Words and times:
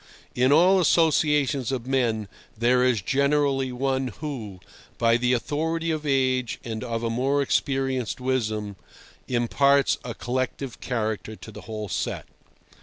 In 0.33 0.51
all 0.51 0.79
associations 0.79 1.71
of 1.71 1.85
men 1.85 2.27
there 2.57 2.83
is 2.83 3.03
generally 3.03 3.71
one 3.71 4.07
who, 4.07 4.59
by 4.97 5.15
the 5.15 5.31
authority 5.33 5.91
of 5.91 6.07
age 6.07 6.57
and 6.63 6.83
of 6.83 7.03
a 7.03 7.09
more 7.11 7.39
experienced 7.43 8.19
wisdom, 8.19 8.77
imparts 9.27 9.99
a 10.03 10.15
collective 10.15 10.79
character 10.81 11.35
to 11.35 11.51
the 11.51 11.61
whole 11.61 11.87
set. 11.87 12.25